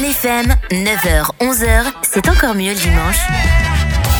[0.00, 3.18] LFM, 9h, 11h, c'est encore mieux le dimanche.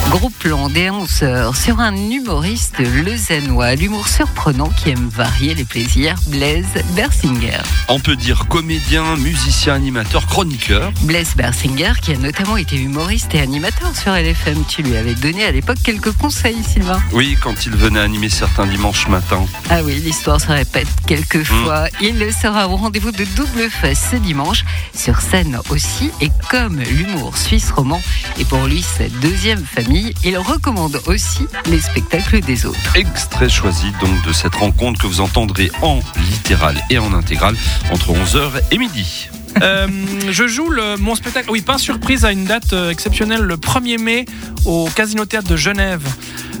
[0.09, 6.15] Groupe plan des 11h sur un humoriste lausannois, l'humour surprenant qui aime varier les plaisirs,
[6.27, 7.61] Blaise Bersinger.
[7.87, 10.91] On peut dire comédien, musicien, animateur, chroniqueur.
[11.03, 14.65] Blaise Bersinger qui a notamment été humoriste et animateur sur LFM.
[14.67, 17.01] Tu lui avais donné à l'époque quelques conseils, Sylvain.
[17.13, 19.45] Oui, quand il venait animer certains dimanches matins.
[19.69, 21.87] Ah oui, l'histoire se répète quelquefois.
[22.01, 26.11] Il sera au rendez-vous de double face ce dimanche, sur scène aussi.
[26.19, 28.01] Et comme l'humour suisse roman
[28.39, 29.90] est pour lui sa deuxième famille,
[30.23, 32.79] il recommande aussi les spectacles des autres.
[32.95, 35.99] Extrait choisi donc de cette rencontre que vous entendrez en
[36.31, 37.55] littéral et en intégral
[37.91, 39.27] entre 11h et midi.
[39.61, 39.87] Euh,
[40.29, 43.99] je joue le- mon spectacle, oui, pas surprise, à une date euh, exceptionnelle le 1er
[44.01, 44.25] mai
[44.65, 46.01] au Casino Théâtre de Genève.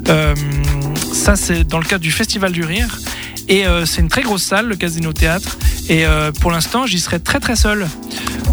[0.09, 0.35] Euh,
[1.13, 2.99] ça, c'est dans le cadre du Festival du Rire.
[3.47, 5.57] Et euh, c'est une très grosse salle, le Casino Théâtre.
[5.89, 7.87] Et euh, pour l'instant, j'y serai très très seul.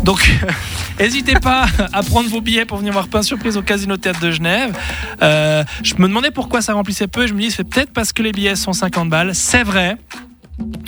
[0.05, 0.31] Donc,
[0.99, 4.31] n'hésitez pas à prendre vos billets pour venir voir Pain Surprise au Casino Théâtre de
[4.31, 4.77] Genève.
[5.23, 7.25] Euh, je me demandais pourquoi ça remplissait peu.
[7.25, 9.35] Et je me dis, c'est peut-être parce que les billets sont 50 balles.
[9.35, 9.97] C'est vrai.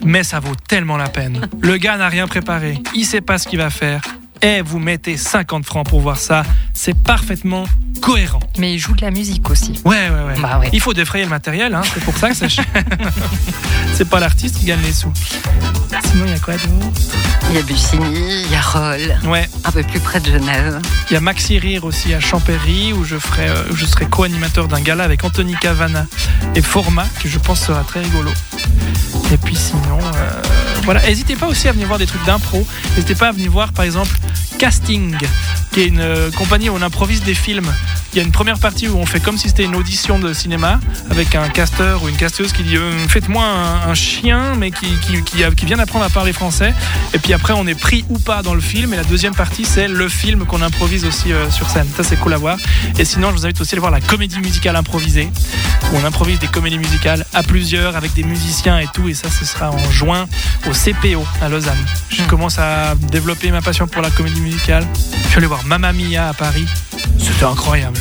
[0.04, 1.48] Mais ça vaut tellement la peine.
[1.60, 2.82] Le gars n'a rien préparé.
[2.94, 4.00] Il sait pas ce qu'il va faire.
[4.42, 6.44] Et vous mettez 50 francs pour voir ça.
[6.72, 7.64] C'est parfaitement
[8.00, 8.40] cohérent.
[8.58, 9.80] Mais il joue de la musique aussi.
[9.84, 10.40] Ouais, ouais, ouais.
[10.40, 10.70] Bah ouais.
[10.72, 11.82] Il faut défrayer le matériel, hein.
[11.92, 12.46] c'est pour ça que ça.
[13.94, 15.12] c'est pas l'artiste qui gagne les sous.
[16.04, 17.00] Sinon, il y a quoi d'autre?
[17.50, 20.80] Il y a Bussigny, il y a Roll, Ouais, un peu plus près de Genève.
[21.10, 24.06] il y a Maxi Rire aussi à Champéry où je, ferai, euh, où je serai
[24.06, 26.06] co-animateur d'un gala avec Anthony Cavana
[26.54, 28.30] et Format, que je pense sera très rigolo.
[29.32, 30.42] Et puis sinon, euh,
[30.84, 31.00] voilà.
[31.06, 32.66] N'hésitez pas aussi à venir voir des trucs d'impro.
[32.96, 34.10] N'hésitez pas à venir voir par exemple
[34.58, 35.16] Casting,
[35.72, 37.72] qui est une euh, compagnie où on improvise des films.
[38.12, 40.32] Il y a une première partie où on fait comme si c'était une audition de
[40.32, 40.80] cinéma
[41.10, 45.22] avec un casteur ou une casteuse qui dit euh, faites-moi un, chien mais qui, qui,
[45.22, 46.74] qui, qui vient d'apprendre à parler français.
[47.14, 48.92] Et puis après on est pris ou pas dans le film.
[48.92, 51.86] Et la deuxième partie c'est le film qu'on improvise aussi sur scène.
[51.96, 52.58] Ça c'est cool à voir.
[52.98, 55.30] Et sinon je vous invite aussi à aller voir la comédie musicale improvisée
[55.92, 59.08] où on improvise des comédies musicales à plusieurs avec des musiciens et tout.
[59.08, 60.28] Et ça ce sera en juin
[60.66, 61.84] au CPO à Lausanne.
[62.08, 64.86] Je commence à développer ma passion pour la comédie musicale.
[65.24, 66.66] Je suis allé voir Mamma Mia à Paris.
[67.18, 67.98] C'était incroyable.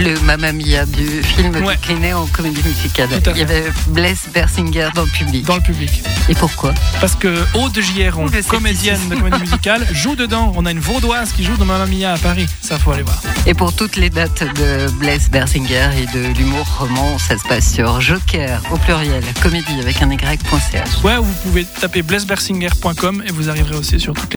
[0.00, 1.76] Le Mamma Mia du film Ouais.
[1.76, 3.08] décliné en comédie musicale.
[3.34, 5.44] Il y avait Blaise Bersinger dans le public.
[5.46, 6.02] Dans le public.
[6.28, 6.72] Et pourquoi?
[7.00, 10.52] Parce que Aude Gieron, comédienne de comédie musicale, joue dedans.
[10.56, 12.46] On a une vaudoise qui joue dans Mamma Mia à Paris.
[12.60, 13.20] Ça, faut aller voir.
[13.46, 17.72] Et pour toutes les dates de Blaise Bersinger et de l'humour roman, ça se passe
[17.72, 21.04] sur Joker au pluriel, comédie avec un y.ch.
[21.04, 24.28] Ouais, vous pouvez taper blaisbersinger.com et vous arriverez aussi sur toutes les